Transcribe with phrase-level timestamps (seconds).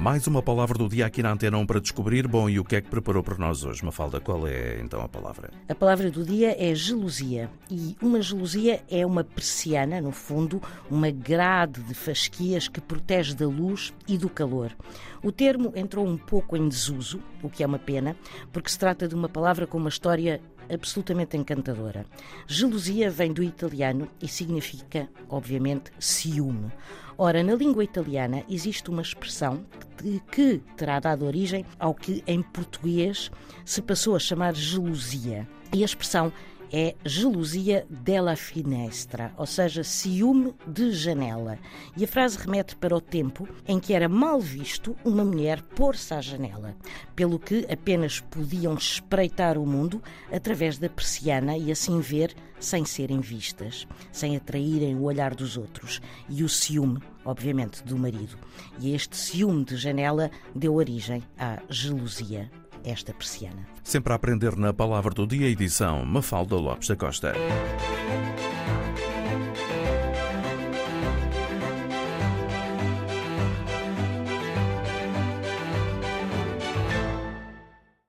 [0.00, 2.26] Mais uma palavra do dia aqui na Antena 1 para descobrir.
[2.26, 3.84] Bom, e o que é que preparou para nós hoje?
[3.84, 5.50] Mafalda, qual é então a palavra?
[5.68, 7.50] A palavra do dia é gelosia.
[7.70, 13.46] E uma gelosia é uma persiana, no fundo, uma grade de fasquias que protege da
[13.46, 14.74] luz e do calor.
[15.22, 18.16] O termo entrou um pouco em desuso, o que é uma pena,
[18.50, 20.40] porque se trata de uma palavra com uma história
[20.72, 22.06] absolutamente encantadora.
[22.46, 26.70] Gelosia vem do italiano e significa, obviamente, ciúme.
[27.18, 29.64] Ora, na língua italiana existe uma expressão
[30.32, 33.30] que terá dado origem ao que em português
[33.64, 35.46] se passou a chamar gelosia.
[35.72, 36.32] E a expressão
[36.72, 41.58] é gelosia della finestra, ou seja, ciúme de janela.
[41.96, 46.14] E a frase remete para o tempo em que era mal visto uma mulher pôr-se
[46.14, 46.76] à janela,
[47.16, 50.02] pelo que apenas podiam espreitar o mundo
[50.32, 56.00] através da persiana e assim ver sem serem vistas, sem atraírem o olhar dos outros
[56.28, 58.36] e o ciúme, obviamente, do marido.
[58.78, 62.50] E este ciúme de janela deu origem à gelosia
[62.84, 63.66] esta persiana.
[63.82, 67.32] Sempre a aprender na palavra do dia, edição Mafalda Lopes da Costa.